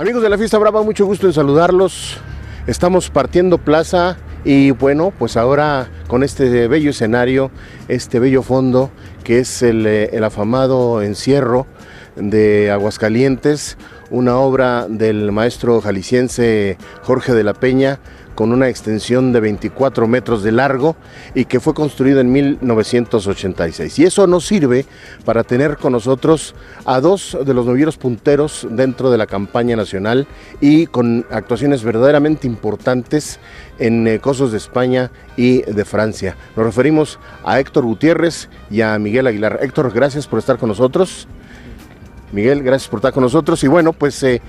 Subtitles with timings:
[0.00, 2.16] Amigos de la Fiesta Brava, mucho gusto en saludarlos.
[2.66, 4.16] Estamos partiendo plaza
[4.46, 7.50] y bueno, pues ahora con este bello escenario,
[7.86, 8.90] este bello fondo
[9.24, 11.66] que es el, eh, el afamado encierro
[12.16, 13.76] de Aguascalientes,
[14.10, 18.00] una obra del maestro jalisciense Jorge de la Peña
[18.40, 20.96] con una extensión de 24 metros de largo
[21.34, 23.98] y que fue construido en 1986.
[23.98, 24.86] Y eso nos sirve
[25.26, 26.54] para tener con nosotros
[26.86, 30.26] a dos de los novilleros punteros dentro de la campaña nacional
[30.58, 33.40] y con actuaciones verdaderamente importantes
[33.78, 36.36] en eh, Cosos de España y de Francia.
[36.56, 39.58] Nos referimos a Héctor Gutiérrez y a Miguel Aguilar.
[39.60, 41.28] Héctor, gracias por estar con nosotros.
[42.32, 43.62] Miguel, gracias por estar con nosotros.
[43.64, 44.40] Y bueno, pues eh,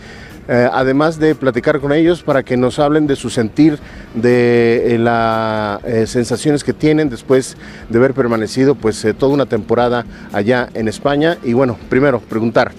[0.48, 3.80] eh, además de platicar con ellos para que nos hablen de su sentir,
[4.14, 7.58] de las sensaciones que tienen después
[7.90, 11.38] de haber permanecido pues toda una temporada allá en España.
[11.44, 12.72] Y bueno, primero preguntar,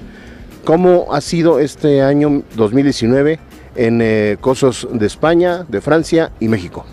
[0.64, 3.38] ¿cómo ha sido este año 2019
[3.74, 6.84] en Cosos de España, de Francia y México?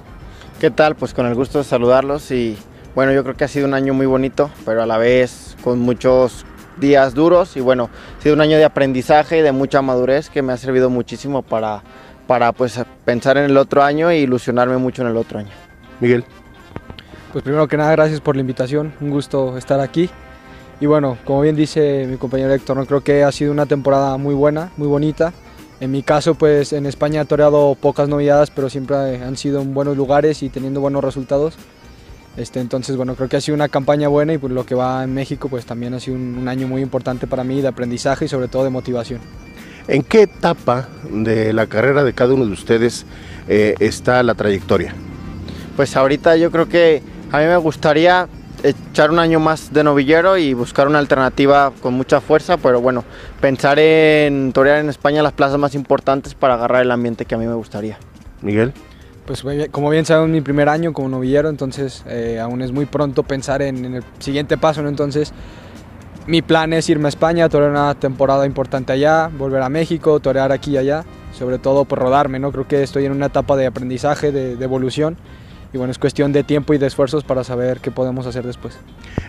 [0.59, 0.95] ¿Qué tal?
[0.95, 2.57] Pues con el gusto de saludarlos y
[2.93, 5.79] bueno, yo creo que ha sido un año muy bonito, pero a la vez con
[5.79, 6.45] muchos
[6.79, 10.41] días duros y bueno, ha sido un año de aprendizaje y de mucha madurez que
[10.41, 11.83] me ha servido muchísimo para,
[12.27, 15.51] para pues pensar en el otro año e ilusionarme mucho en el otro año.
[15.99, 16.23] Miguel.
[17.31, 20.09] Pues primero que nada, gracias por la invitación, un gusto estar aquí.
[20.81, 22.85] Y bueno, como bien dice mi compañero Héctor, ¿no?
[22.85, 25.33] creo que ha sido una temporada muy buena, muy bonita.
[25.79, 29.73] En mi caso, pues en España he toreado pocas novedades, pero siempre han sido en
[29.73, 31.55] buenos lugares y teniendo buenos resultados.
[32.37, 35.03] Este, entonces, bueno, creo que ha sido una campaña buena y pues, lo que va
[35.03, 38.25] en México pues también ha sido un, un, año muy importante para mí de aprendizaje
[38.25, 39.19] y sobre todo de motivación.
[39.87, 43.05] ¿En qué etapa de la carrera de cada uno de ustedes
[43.47, 44.93] eh, está la trayectoria?
[45.75, 48.27] Pues ahorita yo creo que a mí me gustaría
[48.61, 53.03] echar un año más de novillero y buscar una alternativa con mucha fuerza, pero bueno,
[53.41, 57.37] pensar en torear en España las plazas más importantes para agarrar el ambiente que a
[57.37, 57.97] mí me gustaría.
[58.41, 58.73] Miguel
[59.29, 63.21] pues como bien saben, mi primer año como novillero, entonces eh, aún es muy pronto
[63.21, 64.89] pensar en, en, el siguiente paso, ¿no?
[64.89, 65.33] Entonces,
[66.25, 70.51] mi plan es irme a España, torear una temporada importante allá, volver a México, torear
[70.51, 71.05] aquí y allá,
[71.37, 72.51] sobre todo por rodarme, ¿no?
[72.51, 75.15] Creo que estoy en una etapa de aprendizaje, de, de evolución,
[75.73, 78.79] y bueno, es cuestión de tiempo y de esfuerzos para saber qué podemos hacer después.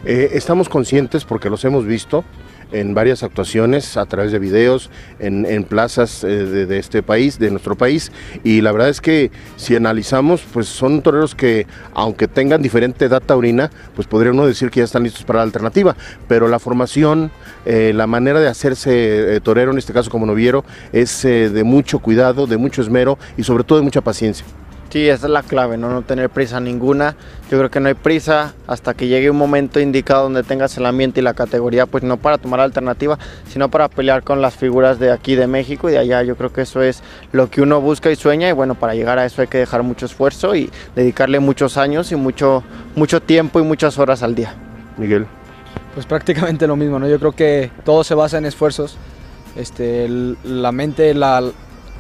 [0.07, 2.25] Eh, estamos conscientes, porque los hemos visto,
[2.73, 7.51] en varias actuaciones a través de videos en, en plazas eh, de, este país, de
[7.51, 8.13] nuestro país,
[8.45, 13.23] y la verdad es que si analizamos, pues son toreros que, aunque tengan diferente edad
[13.23, 15.97] taurina, pues podría uno decir que ya están listos para la alternativa,
[16.29, 17.31] pero la formación,
[17.65, 21.99] eh, la manera de hacerse eh, torero, en este caso como noviero, es de mucho
[21.99, 24.47] cuidado, de mucho esmero y sobre todo de mucha paciencia.
[24.91, 25.89] Sí, esa es la clave, ¿no?
[25.89, 27.15] no tener prisa ninguna.
[27.49, 30.87] Yo creo que no hay prisa hasta que llegue un momento indicado donde tengas el
[30.87, 33.17] ambiente y la categoría, pues no para tomar alternativa,
[33.49, 36.25] sino para pelear con las figuras de aquí de México y de allá.
[36.25, 39.21] Yo creo que eso es lo que uno busca y sueña y bueno, para llegar
[39.21, 42.65] a eso hay que dejar mucho esfuerzo y dedicarle muchos años y mucho,
[42.97, 44.55] mucho tiempo y muchas horas al día.
[44.97, 45.25] Miguel.
[45.95, 47.07] Pues prácticamente lo mismo, ¿no?
[47.07, 48.97] Yo creo que todo se basa en esfuerzos.
[49.55, 50.09] Este,
[50.43, 51.43] la mente, la,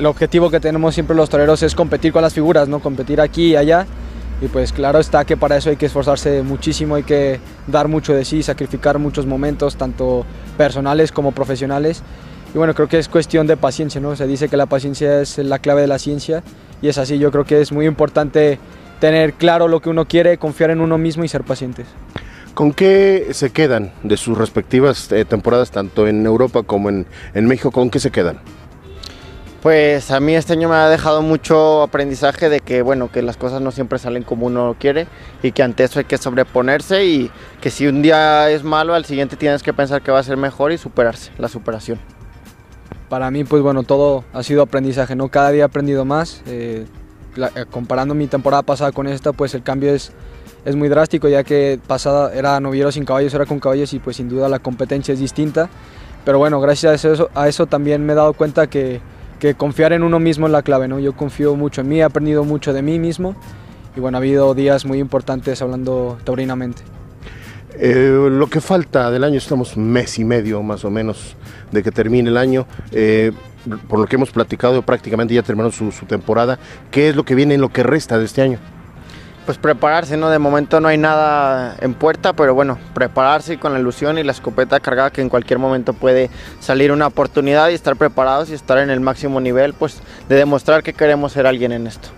[0.00, 2.81] el objetivo que tenemos siempre los toreros es competir con las figuras, ¿no?
[2.81, 3.87] Competir aquí y allá.
[4.41, 8.15] Y pues claro está que para eso hay que esforzarse muchísimo, hay que dar mucho
[8.15, 10.25] de sí, sacrificar muchos momentos, tanto
[10.56, 12.03] personales como profesionales.
[12.55, 14.16] Y bueno, creo que es cuestión de paciencia, ¿no?
[14.16, 16.43] Se dice que la paciencia es la clave de la ciencia
[16.81, 17.19] y es así.
[17.19, 18.59] Yo creo que es muy importante
[19.00, 21.87] tener claro lo que uno quiere, confiar en uno mismo y ser pacientes.
[22.55, 27.47] ¿Con qué se quedan de sus respectivas eh, temporadas, tanto en Europa como en, en
[27.47, 27.71] México?
[27.71, 28.41] ¿Con qué se quedan?
[29.62, 33.37] Pues a mí este año me ha dejado mucho aprendizaje de que bueno, que las
[33.37, 35.06] cosas no siempre salen como uno quiere
[35.43, 39.04] y que ante eso hay que sobreponerse y que si un día es malo, al
[39.04, 41.99] siguiente tienes que pensar que va a ser mejor y superarse, la superación.
[43.11, 45.29] Para mí pues bueno, todo ha sido aprendizaje, ¿no?
[45.29, 46.43] Cada día he aprendido más.
[46.46, 46.87] Eh,
[47.37, 50.11] la, comparando mi temporada pasada con esta, pues el cambio es,
[50.64, 54.17] es muy drástico ya que pasada era novillero sin caballos, era con caballos y pues
[54.17, 55.69] sin duda la competencia es distinta.
[56.25, 59.02] Pero bueno, gracias a eso, a eso también me he dado cuenta que
[59.40, 61.00] que confiar en uno mismo es la clave, ¿no?
[61.00, 63.34] Yo confío mucho en mí, he aprendido mucho de mí mismo
[63.96, 66.82] y bueno, ha habido días muy importantes hablando taurinamente.
[67.75, 71.37] Eh, lo que falta del año, estamos mes y medio más o menos
[71.72, 72.66] de que termine el año.
[72.92, 73.32] Eh,
[73.88, 76.58] por lo que hemos platicado, prácticamente ya terminó su, temporada.
[76.90, 78.58] ¿Qué es lo que viene en lo que resta de este año?
[79.46, 80.31] Pues prepararse, ¿no?
[80.31, 84.32] De momento no hay nada en puerta, pero bueno, prepararse con la ilusión y la
[84.32, 88.78] escopeta cargada que en cualquier momento puede salir una oportunidad y estar preparados y estar
[88.78, 92.08] en el máximo nivel, pues de demostrar que queremos ser alguien en esto.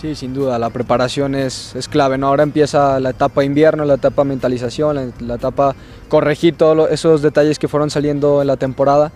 [0.00, 2.26] Sí, sin duda, la preparación es, es clave, ¿no?
[2.26, 5.74] Ahora empieza la etapa invierno, la etapa mentalización, la, la etapa
[6.08, 9.12] corregir todos esos detalles que fueron saliendo en la temporada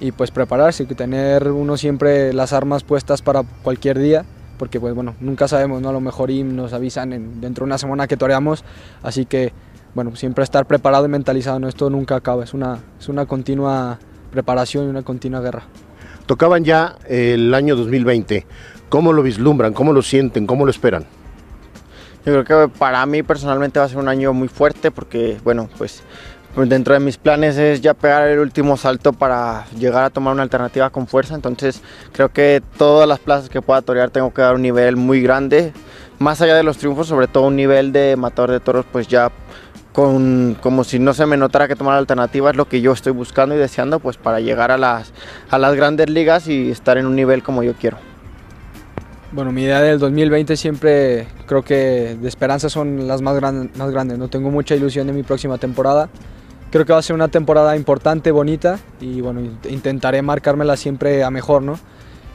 [0.00, 4.24] y pues prepararse, tener uno siempre las armas puestas para cualquier día,
[4.58, 5.88] porque pues bueno, nunca sabemos, ¿no?
[5.88, 8.64] A lo mejor y nos avisan en, dentro de una semana que toreamos,
[9.02, 9.52] así que
[9.94, 11.68] bueno, siempre estar preparado y mentalizado, ¿no?
[11.68, 13.98] Esto nunca acaba, es una, es una continua
[14.30, 15.62] preparación y una continua guerra.
[16.26, 18.46] Tocaban ya el año 2020,
[18.90, 21.06] ¿cómo lo vislumbran, cómo lo sienten, cómo lo esperan?
[22.26, 25.70] Yo creo que para mí personalmente va a ser un año muy fuerte porque, bueno,
[25.78, 26.02] pues
[26.58, 30.34] pues dentro de mis planes es ya pegar el último salto para llegar a tomar
[30.34, 31.36] una alternativa con fuerza.
[31.36, 35.22] Entonces creo que todas las plazas que pueda torear tengo que dar un nivel muy
[35.22, 35.72] grande.
[36.18, 39.30] Más allá de los triunfos, sobre todo un nivel de matador de toros, pues ya
[39.92, 43.12] con, como si no se me notara que tomar alternativa es lo que yo estoy
[43.12, 45.12] buscando y deseando pues para llegar a las,
[45.50, 47.98] a las grandes ligas y estar en un nivel como yo quiero.
[49.30, 53.40] Bueno, mi idea del 2020 siempre creo que de esperanza son las más,
[53.76, 54.18] más grandes.
[54.18, 56.08] No tengo mucha ilusión de mi próxima temporada.
[56.70, 61.30] Creo que va a ser una temporada importante, bonita y bueno, intentaré marcármela siempre a
[61.30, 61.78] mejor, ¿no?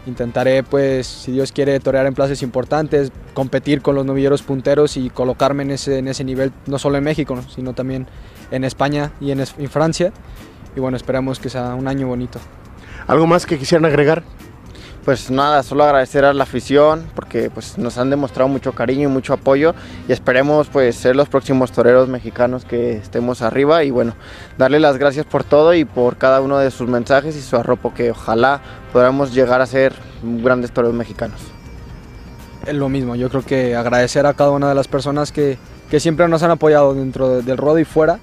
[0.06, 5.10] Intentaré, pues, si Dios quiere, torear en plazas importantes, competir con los novilleros punteros y
[5.10, 8.08] colocarme en ese, en ese nivel, no solo en México, sino también
[8.52, 10.12] en España y en, en Francia.
[10.76, 12.40] Y bueno, esperamos que sea un año bonito.
[13.08, 14.24] ¿Algo más que quisieran agregar?
[15.06, 19.12] Pues nada, solo agradecer a la afición porque pues nos han demostrado mucho cariño y
[19.12, 19.76] mucho apoyo
[20.08, 24.16] y esperemos pues ser los próximos toreros mexicanos que estemos arriba y bueno,
[24.58, 27.94] darle las gracias por todo y por cada uno de sus mensajes y su arropo
[27.94, 28.62] que ojalá
[28.94, 31.42] podamos llegar a ser grandes toreros mexicanos.
[32.66, 35.58] Es lo mismo, yo creo que agradecer a cada una de las personas que,
[36.00, 38.20] siempre nos han apoyado dentro del rodo y fuera,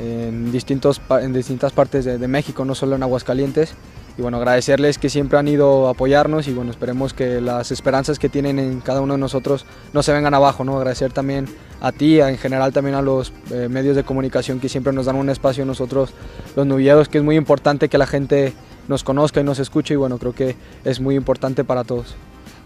[0.00, 3.74] en, distintos, en distintas partes de, de México, no solo en Aguascalientes
[4.18, 8.18] y bueno, agradecerles que siempre han ido a apoyarnos y bueno, esperemos que las esperanzas
[8.18, 10.76] que tienen en cada uno de nosotros no se vengan abajo, ¿no?
[10.76, 11.46] Agradecer también
[11.80, 15.16] a ti, en general también a los eh, medios de comunicación que siempre nos dan
[15.16, 16.12] un espacio a nosotros,
[16.56, 18.52] los nubiados, que es muy importante que la gente
[18.88, 22.14] nos conozca y nos escuche y bueno, creo que es muy importante para todos.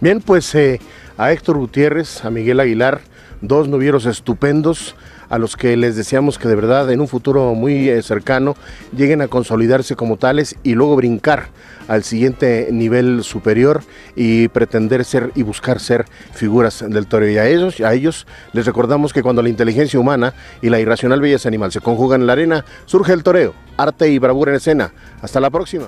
[0.00, 0.80] Bien, pues eh,
[1.16, 3.00] a Héctor Gutiérrez, a Miguel Aguilar,
[3.46, 4.96] dos novieros estupendos
[5.28, 8.56] a los que les deseamos que de verdad en un futuro muy eh, cercano
[8.96, 11.48] lleguen a consolidarse como tales y luego brincar
[11.88, 13.82] al siguiente nivel superior
[14.16, 17.28] y pretender ser y buscar ser figuras del toro.
[17.28, 21.20] Y a ellos, a ellos les recordamos que cuando la inteligencia humana y la irracional
[21.20, 24.92] belleza animal se conjugan en la arena, surge el toreo, arte y bravura en escena.
[25.20, 25.86] Hasta la próxima.